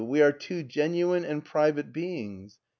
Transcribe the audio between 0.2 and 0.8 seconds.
are two